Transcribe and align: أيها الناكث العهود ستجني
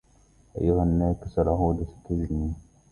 أيها 0.61 0.83
الناكث 0.83 1.39
العهود 1.39 1.83
ستجني 1.87 2.53